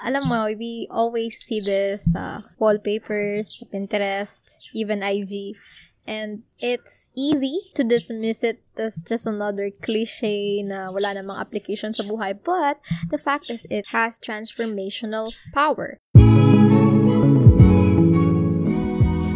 alam 0.00 0.32
mo, 0.32 0.48
we 0.56 0.88
always 0.88 1.36
see 1.36 1.60
this 1.60 2.16
uh, 2.16 2.40
wallpapers, 2.58 3.62
Pinterest, 3.68 4.40
even 4.72 5.02
IG. 5.04 5.56
And 6.08 6.42
it's 6.58 7.10
easy 7.14 7.60
to 7.76 7.84
dismiss 7.84 8.42
it 8.42 8.64
as 8.80 9.04
just 9.04 9.28
another 9.28 9.68
cliche 9.70 10.64
na 10.64 10.90
wala 10.90 11.12
namang 11.12 11.36
application 11.36 11.92
sa 11.92 12.02
buhay. 12.02 12.32
But 12.32 12.80
the 13.12 13.20
fact 13.20 13.52
is 13.52 13.68
it 13.68 13.92
has 13.92 14.16
transformational 14.16 15.36
power. 15.52 16.00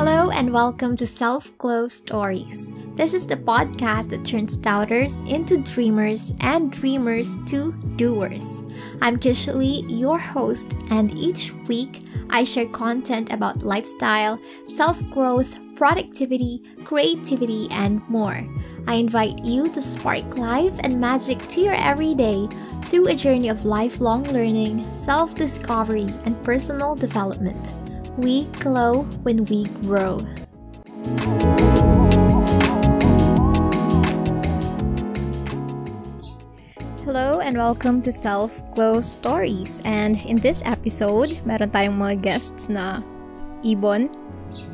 Hello 0.00 0.32
and 0.32 0.56
welcome 0.56 0.96
to 0.96 1.06
Self 1.06 1.52
Glow 1.60 1.86
Stories. 1.92 2.72
This 2.96 3.12
is 3.12 3.28
the 3.28 3.36
podcast 3.36 4.08
that 4.16 4.24
turns 4.24 4.56
doubters 4.56 5.20
into 5.28 5.60
dreamers 5.60 6.32
and 6.40 6.72
dreamers 6.72 7.36
to 7.52 7.76
doers. 7.96 8.64
I'm 9.00 9.18
Kishali, 9.18 9.84
your 9.88 10.18
host, 10.18 10.82
and 10.90 11.16
each 11.16 11.52
week 11.68 12.02
I 12.30 12.44
share 12.44 12.66
content 12.66 13.32
about 13.32 13.62
lifestyle, 13.62 14.40
self 14.66 15.02
growth, 15.10 15.58
productivity, 15.76 16.62
creativity, 16.84 17.68
and 17.70 18.06
more. 18.08 18.44
I 18.86 18.94
invite 18.94 19.44
you 19.44 19.68
to 19.72 19.82
spark 19.82 20.36
life 20.36 20.78
and 20.84 21.00
magic 21.00 21.38
to 21.48 21.60
your 21.60 21.74
everyday 21.74 22.48
through 22.84 23.08
a 23.08 23.14
journey 23.14 23.48
of 23.48 23.64
lifelong 23.64 24.24
learning, 24.32 24.88
self 24.90 25.34
discovery, 25.34 26.08
and 26.24 26.40
personal 26.44 26.94
development. 26.94 27.74
We 28.16 28.44
glow 28.60 29.02
when 29.22 29.44
we 29.44 29.64
grow. 29.82 30.24
Hello 37.06 37.38
and 37.38 37.54
welcome 37.54 38.02
to 38.02 38.10
Self 38.10 38.58
Glow 38.74 38.98
Stories. 38.98 39.78
And 39.86 40.18
in 40.26 40.42
this 40.42 40.58
episode, 40.66 41.38
meron 41.46 41.70
tayong 41.70 42.02
mga 42.02 42.18
guests 42.18 42.66
na 42.66 42.98
ibon, 43.62 44.10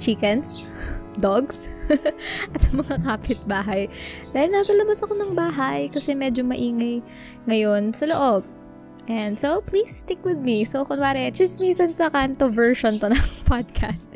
chickens, 0.01 0.65
dogs, 1.21 1.69
at 2.57 2.63
mga 2.73 3.05
kapitbahay. 3.05 3.93
Dahil 4.33 4.49
nasa 4.49 4.73
labas 4.73 5.05
ako 5.05 5.13
ng 5.13 5.37
bahay 5.37 5.93
kasi 5.93 6.17
medyo 6.17 6.41
maingay 6.41 7.05
ngayon 7.45 7.93
sa 7.93 8.09
loob. 8.09 8.49
And 9.13 9.37
so, 9.37 9.61
please 9.61 9.93
stick 9.93 10.25
with 10.25 10.41
me. 10.41 10.65
So, 10.65 10.89
kunwari, 10.89 11.29
chismisan 11.37 11.93
sa 11.93 12.09
kanto 12.09 12.49
version 12.49 12.97
to 13.05 13.13
ng 13.13 13.29
podcast. 13.53 14.09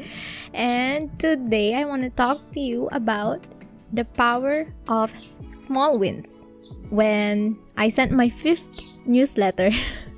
And 0.56 1.12
today, 1.20 1.76
I 1.76 1.84
want 1.84 2.08
to 2.08 2.12
talk 2.16 2.40
to 2.56 2.64
you 2.64 2.88
about 2.96 3.44
the 3.92 4.08
power 4.08 4.72
of 4.88 5.12
small 5.52 6.00
wins 6.00 6.48
when 6.90 7.58
I 7.76 7.88
sent 7.88 8.12
my 8.12 8.28
fifth 8.28 8.82
newsletter. 9.04 9.70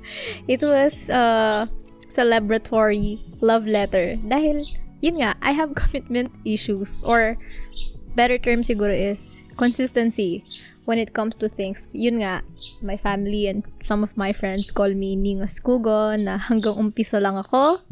it 0.47 0.61
was 0.61 1.09
a 1.09 1.67
celebratory 2.09 3.19
love 3.41 3.65
letter. 3.65 4.17
Dahil, 4.17 4.65
yun 5.01 5.21
nga, 5.21 5.35
I 5.41 5.51
have 5.51 5.75
commitment 5.75 6.31
issues. 6.43 7.03
Or, 7.05 7.37
better 8.15 8.37
term 8.37 8.61
siguro 8.61 8.91
is 8.91 9.41
consistency 9.57 10.43
when 10.89 10.97
it 10.97 11.13
comes 11.13 11.37
to 11.37 11.47
things. 11.47 11.93
Yun 11.93 12.25
nga, 12.25 12.41
my 12.81 12.97
family 12.97 13.47
and 13.47 13.63
some 13.85 14.03
of 14.03 14.17
my 14.17 14.33
friends 14.33 14.71
call 14.71 14.93
me 14.93 15.15
Ningas 15.15 15.61
Kugo 15.61 16.17
na 16.17 16.41
hanggang 16.41 16.75
umpisa 16.75 17.21
lang 17.21 17.37
ako. 17.37 17.85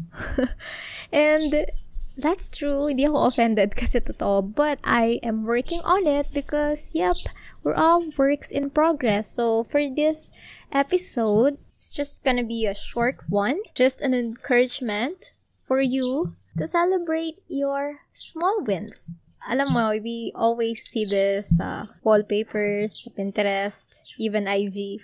and 1.14 1.70
that's 2.18 2.50
true. 2.50 2.90
Hindi 2.90 3.06
ako 3.06 3.30
offended 3.30 3.74
kasi 3.80 4.02
totoo. 4.02 4.42
But 4.42 4.82
I 4.82 5.22
am 5.22 5.46
working 5.46 5.80
on 5.86 6.10
it 6.10 6.34
because, 6.34 6.90
yep, 6.92 7.14
we're 7.62 7.74
all 7.74 8.10
works 8.16 8.50
in 8.50 8.70
progress. 8.70 9.30
So 9.34 9.64
for 9.64 9.82
this 9.88 10.32
episode, 10.72 11.58
it's 11.70 11.90
just 11.90 12.24
gonna 12.24 12.44
be 12.44 12.66
a 12.66 12.74
short 12.74 13.24
one, 13.28 13.60
just 13.74 14.02
an 14.02 14.14
encouragement 14.14 15.30
for 15.66 15.80
you 15.80 16.28
to 16.56 16.66
celebrate 16.66 17.36
your 17.48 18.00
small 18.14 18.64
wins. 18.64 19.14
Alam 19.48 19.72
mo, 19.72 19.90
we 19.96 20.32
always 20.34 20.84
see 20.84 21.04
this 21.04 21.60
uh, 21.60 21.86
wallpapers, 22.02 23.08
Pinterest, 23.16 24.04
even 24.18 24.48
IG. 24.48 25.00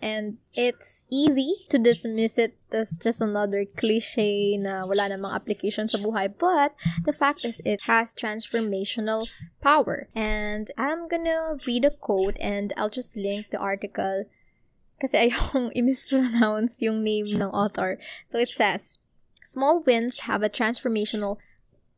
And 0.00 0.38
it's 0.54 1.04
easy 1.10 1.66
to 1.70 1.78
dismiss 1.78 2.38
it 2.38 2.54
as 2.70 2.98
just 3.02 3.20
another 3.20 3.64
cliche 3.64 4.56
na 4.56 4.86
wala 4.86 5.10
namang 5.10 5.34
application 5.34 5.88
sa 5.88 5.98
buhay. 5.98 6.30
But 6.30 6.78
the 7.02 7.12
fact 7.12 7.44
is 7.44 7.60
it 7.66 7.90
has 7.90 8.14
transformational 8.14 9.26
power. 9.60 10.06
And 10.14 10.70
I'm 10.78 11.08
gonna 11.08 11.58
read 11.66 11.84
a 11.84 11.90
quote 11.90 12.38
and 12.38 12.72
I'll 12.76 12.94
just 12.94 13.18
link 13.18 13.50
the 13.50 13.58
article 13.58 14.30
kasi 15.02 15.18
ayokong 15.30 15.74
i-mispronounce 15.74 16.78
yung 16.82 17.02
name 17.02 17.34
ng 17.34 17.50
author. 17.50 17.98
So 18.30 18.38
it 18.38 18.50
says, 18.50 18.98
Small 19.42 19.80
wins 19.80 20.30
have 20.30 20.42
a 20.42 20.52
transformational 20.52 21.38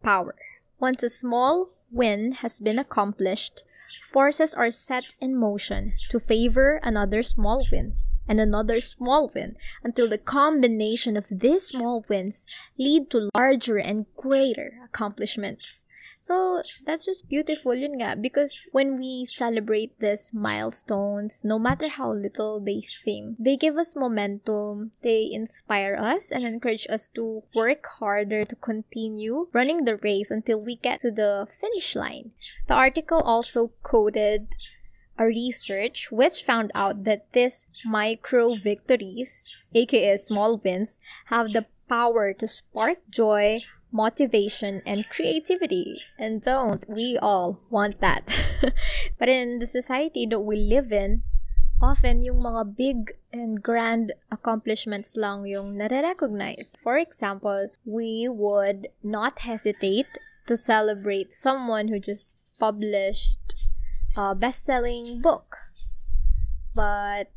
power. 0.02 0.36
Once 0.78 1.02
a 1.02 1.08
small 1.08 1.74
win 1.90 2.32
has 2.40 2.60
been 2.60 2.78
accomplished, 2.78 3.64
forces 4.02 4.54
are 4.54 4.70
set 4.70 5.14
in 5.20 5.36
motion 5.36 5.92
to 6.08 6.20
favor 6.20 6.80
another 6.82 7.22
small 7.22 7.66
win 7.70 7.94
and 8.28 8.40
another 8.40 8.80
small 8.80 9.30
win 9.34 9.56
until 9.82 10.08
the 10.08 10.18
combination 10.18 11.16
of 11.16 11.26
these 11.30 11.66
small 11.66 12.04
wins 12.08 12.46
lead 12.78 13.10
to 13.10 13.30
larger 13.34 13.78
and 13.78 14.06
greater 14.16 14.80
accomplishments. 14.84 15.86
So 16.20 16.62
that's 16.84 17.06
just 17.06 17.28
beautiful 17.28 17.74
yun 17.74 17.96
nga 17.96 18.12
because 18.12 18.68
when 18.72 18.96
we 18.96 19.24
celebrate 19.24 19.96
these 20.00 20.34
milestones, 20.34 21.40
no 21.44 21.58
matter 21.58 21.88
how 21.88 22.12
little 22.12 22.60
they 22.60 22.80
seem, 22.80 23.36
they 23.38 23.56
give 23.56 23.76
us 23.76 23.96
momentum, 23.96 24.92
they 25.02 25.28
inspire 25.32 25.96
us 25.96 26.30
and 26.30 26.44
encourage 26.44 26.86
us 26.90 27.08
to 27.16 27.42
work 27.54 27.86
harder 28.00 28.44
to 28.44 28.56
continue 28.56 29.48
running 29.52 29.84
the 29.84 29.96
race 29.96 30.30
until 30.30 30.60
we 30.62 30.76
get 30.76 31.00
to 31.00 31.10
the 31.10 31.48
finish 31.58 31.96
line. 31.96 32.32
The 32.68 32.74
article 32.74 33.20
also 33.24 33.72
quoted 33.82 34.56
a 35.20 35.26
research 35.26 36.10
which 36.10 36.42
found 36.42 36.72
out 36.74 37.04
that 37.04 37.30
these 37.32 37.66
micro 37.84 38.56
victories, 38.56 39.54
aka 39.74 40.16
small 40.16 40.56
wins, 40.56 40.98
have 41.26 41.52
the 41.52 41.66
power 41.88 42.32
to 42.32 42.48
spark 42.48 42.98
joy, 43.10 43.60
motivation, 43.92 44.80
and 44.86 45.04
creativity. 45.10 46.00
And 46.18 46.40
don't 46.40 46.88
we 46.88 47.18
all 47.20 47.60
want 47.68 48.00
that? 48.00 48.32
but 49.18 49.28
in 49.28 49.58
the 49.58 49.66
society 49.66 50.24
that 50.24 50.40
we 50.40 50.56
live 50.56 50.90
in, 50.90 51.22
often 51.82 52.22
yung 52.22 52.40
mga 52.40 52.76
big 52.76 53.12
and 53.32 53.62
grand 53.62 54.12
accomplishments 54.32 55.16
lang 55.16 55.44
yung 55.44 55.76
nare-recognize. 55.76 56.76
For 56.80 56.96
example, 56.96 57.68
we 57.84 58.24
would 58.28 58.88
not 59.02 59.40
hesitate 59.40 60.16
to 60.46 60.56
celebrate 60.56 61.32
someone 61.32 61.88
who 61.88 62.00
just 62.00 62.40
published 62.58 63.39
a 64.16 64.34
best-selling 64.34 65.20
book. 65.20 65.56
But 66.74 67.30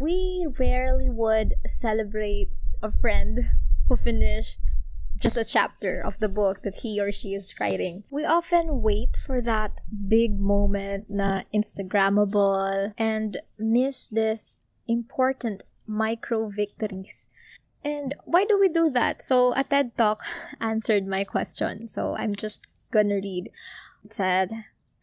we 0.00 0.46
rarely 0.58 1.10
would 1.10 1.54
celebrate 1.66 2.50
a 2.82 2.90
friend 2.90 3.50
who 3.88 3.96
finished 3.96 4.76
just 5.20 5.36
a 5.36 5.44
chapter 5.44 6.00
of 6.00 6.18
the 6.18 6.28
book 6.28 6.62
that 6.62 6.80
he 6.82 6.98
or 7.00 7.12
she 7.12 7.34
is 7.34 7.54
writing. 7.60 8.04
We 8.10 8.24
often 8.24 8.80
wait 8.80 9.16
for 9.16 9.42
that 9.42 9.80
big 10.08 10.40
moment 10.40 11.10
na 11.10 11.42
Instagrammable 11.52 12.94
and 12.96 13.36
miss 13.58 14.08
this 14.08 14.56
important 14.88 15.64
micro 15.86 16.48
victories. 16.48 17.28
And 17.84 18.14
why 18.24 18.44
do 18.44 18.58
we 18.58 18.68
do 18.68 18.90
that? 18.90 19.20
So 19.20 19.52
a 19.54 19.64
TED 19.64 19.96
Talk 19.96 20.20
answered 20.60 21.06
my 21.06 21.24
question. 21.24 21.86
So 21.86 22.16
I'm 22.16 22.34
just 22.34 22.66
gonna 22.90 23.16
read. 23.16 23.50
It 24.04 24.12
said, 24.14 24.50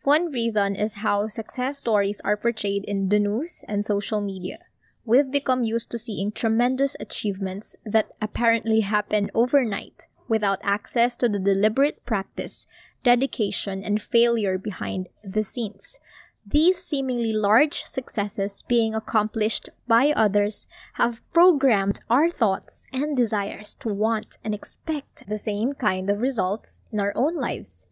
one 0.07 0.31
reason 0.31 0.73
is 0.73 1.03
how 1.03 1.28
success 1.28 1.79
stories 1.79 2.22
are 2.23 2.38
portrayed 2.38 2.85
in 2.85 3.09
the 3.09 3.19
news 3.19 3.66
and 3.68 3.84
social 3.84 4.22
media. 4.22 4.59
We've 5.03 5.29
become 5.29 5.66
used 5.66 5.91
to 5.91 5.97
seeing 5.97 6.31
tremendous 6.31 6.95
achievements 7.01 7.75
that 7.84 8.13
apparently 8.22 8.80
happen 8.80 9.30
overnight 9.33 10.07
without 10.30 10.59
access 10.63 11.18
to 11.18 11.27
the 11.27 11.39
deliberate 11.39 12.06
practice, 12.06 12.68
dedication, 13.04 13.83
and 13.83 14.01
failure 14.01 14.57
behind 14.57 15.09
the 15.25 15.44
scenes. 15.44 16.00
These 16.45 16.81
seemingly 16.81 17.33
large 17.33 17.83
successes 17.83 18.63
being 18.65 18.95
accomplished 18.95 19.68
by 19.89 20.13
others 20.15 20.68
have 20.94 21.19
programmed 21.33 22.00
our 22.10 22.30
thoughts 22.30 22.88
and 22.94 23.18
desires 23.18 23.75
to 23.81 23.89
want 23.89 24.38
and 24.42 24.56
expect 24.56 25.27
the 25.27 25.38
same 25.38 25.74
kind 25.74 26.10
of 26.10 26.21
results 26.21 26.83
in 26.94 27.01
our 27.01 27.12
own 27.13 27.36
lives. 27.36 27.88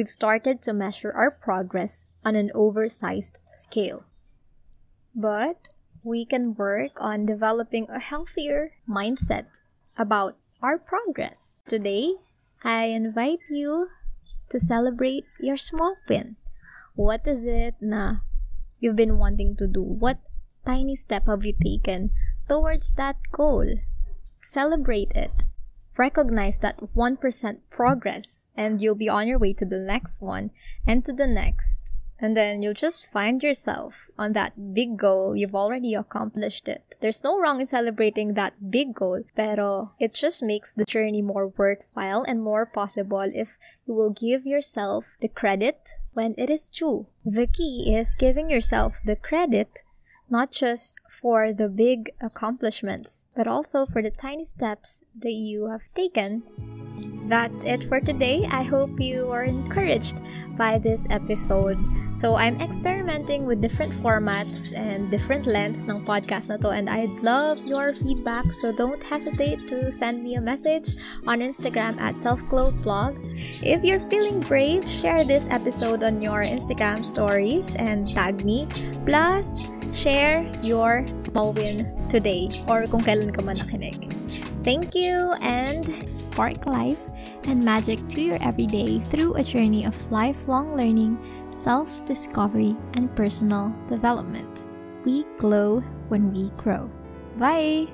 We've 0.00 0.08
started 0.08 0.64
to 0.64 0.72
measure 0.72 1.12
our 1.12 1.28
progress 1.30 2.08
on 2.24 2.32
an 2.32 2.48
oversized 2.54 3.36
scale. 3.52 4.08
But 5.14 5.68
we 6.02 6.24
can 6.24 6.56
work 6.56 6.96
on 6.96 7.28
developing 7.28 7.84
a 7.92 8.00
healthier 8.00 8.72
mindset 8.88 9.60
about 9.98 10.40
our 10.64 10.78
progress. 10.78 11.60
Today, 11.68 12.16
I 12.64 12.96
invite 12.96 13.44
you 13.50 13.92
to 14.48 14.58
celebrate 14.58 15.28
your 15.38 15.60
small 15.60 15.96
win. 16.08 16.36
What 16.96 17.28
is 17.28 17.44
it 17.44 17.76
na 17.84 18.24
you've 18.80 18.96
been 18.96 19.20
wanting 19.20 19.52
to 19.56 19.68
do? 19.68 19.84
What 19.84 20.24
tiny 20.64 20.96
step 20.96 21.26
have 21.26 21.44
you 21.44 21.52
taken 21.52 22.08
towards 22.48 22.96
that 22.96 23.20
goal? 23.36 23.84
celebrate 24.40 25.12
it. 25.12 25.44
Recognize 25.96 26.58
that 26.58 26.80
1% 26.80 27.58
progress, 27.70 28.48
and 28.56 28.80
you'll 28.80 28.94
be 28.94 29.08
on 29.08 29.28
your 29.28 29.38
way 29.38 29.52
to 29.54 29.66
the 29.66 29.78
next 29.78 30.22
one 30.22 30.50
and 30.86 31.04
to 31.04 31.12
the 31.12 31.26
next. 31.26 31.94
And 32.22 32.36
then 32.36 32.60
you'll 32.60 32.74
just 32.74 33.10
find 33.10 33.42
yourself 33.42 34.10
on 34.18 34.34
that 34.34 34.74
big 34.74 34.98
goal. 34.98 35.34
You've 35.34 35.54
already 35.54 35.94
accomplished 35.94 36.68
it. 36.68 36.96
There's 37.00 37.24
no 37.24 37.38
wrong 37.38 37.60
in 37.60 37.66
celebrating 37.66 38.34
that 38.34 38.70
big 38.70 38.94
goal, 38.94 39.22
pero 39.34 39.92
it 39.98 40.12
just 40.12 40.42
makes 40.42 40.74
the 40.74 40.84
journey 40.84 41.22
more 41.22 41.48
worthwhile 41.48 42.22
and 42.22 42.42
more 42.42 42.66
possible 42.66 43.24
if 43.34 43.56
you 43.86 43.94
will 43.94 44.10
give 44.10 44.44
yourself 44.44 45.16
the 45.20 45.28
credit 45.28 45.88
when 46.12 46.34
it 46.36 46.50
is 46.50 46.68
due. 46.68 47.06
The 47.24 47.46
key 47.46 47.94
is 47.96 48.14
giving 48.14 48.50
yourself 48.50 49.00
the 49.04 49.16
credit 49.16 49.82
not 50.30 50.50
just 50.52 50.96
for 51.08 51.52
the 51.52 51.68
big 51.68 52.10
accomplishments, 52.20 53.28
but 53.36 53.46
also 53.46 53.84
for 53.84 54.00
the 54.00 54.10
tiny 54.10 54.44
steps 54.44 55.02
that 55.18 55.32
you 55.32 55.66
have 55.66 55.92
taken. 55.94 56.42
That's 57.26 57.64
it 57.64 57.84
for 57.84 58.00
today. 58.00 58.46
I 58.50 58.62
hope 58.62 59.00
you 59.00 59.30
are 59.30 59.44
encouraged 59.44 60.20
by 60.56 60.78
this 60.78 61.06
episode. 61.10 61.78
So 62.12 62.34
I'm 62.34 62.60
experimenting 62.60 63.46
with 63.46 63.60
different 63.60 63.92
formats 63.92 64.76
and 64.76 65.10
different 65.10 65.46
lengths 65.46 65.86
ng 65.86 66.02
podcast 66.02 66.50
na 66.50 66.58
to 66.58 66.74
and 66.74 66.90
I'd 66.90 67.22
love 67.22 67.62
your 67.64 67.94
feedback 67.94 68.50
so 68.52 68.74
don't 68.74 69.00
hesitate 69.02 69.62
to 69.70 69.92
send 69.94 70.22
me 70.26 70.34
a 70.34 70.42
message 70.42 70.98
on 71.26 71.38
Instagram 71.38 71.94
at 72.02 72.18
selfglowblog. 72.18 73.14
If 73.62 73.86
you're 73.86 74.02
feeling 74.10 74.42
brave, 74.42 74.82
share 74.90 75.22
this 75.22 75.46
episode 75.54 76.02
on 76.02 76.20
your 76.20 76.42
Instagram 76.42 77.06
stories 77.06 77.78
and 77.78 78.10
tag 78.10 78.44
me. 78.44 78.66
Plus, 79.06 79.70
share 79.94 80.42
your 80.62 81.06
small 81.18 81.54
win 81.54 81.86
today 82.10 82.50
or 82.66 82.90
kung 82.90 83.06
kailan 83.06 83.30
ka 83.30 83.42
man 83.46 83.56
nakinig. 83.56 84.10
Thank 84.60 84.92
you 84.92 85.32
and 85.40 85.88
spark 86.04 86.68
life 86.68 87.08
and 87.48 87.64
magic 87.64 87.96
to 88.12 88.20
your 88.20 88.38
everyday 88.44 89.00
through 89.08 89.34
a 89.40 89.42
journey 89.42 89.88
of 89.88 89.96
lifelong 90.12 90.76
learning 90.76 91.16
self 91.54 92.04
discovery, 92.06 92.76
and 92.94 93.14
personal 93.14 93.74
development. 93.88 94.66
We 95.04 95.24
glow 95.38 95.80
when 96.08 96.32
we 96.32 96.50
grow. 96.56 96.90
Bye! 97.36 97.88